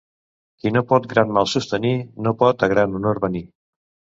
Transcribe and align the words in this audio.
Qui 0.61 0.71
no 0.77 0.81
pot 0.91 1.05
gran 1.11 1.35
mal 1.39 1.49
sostenir, 1.53 1.93
no 2.29 2.35
pot 2.43 2.67
a 2.69 2.73
gran 2.75 2.99
honor 3.01 3.25
venir. 3.29 3.45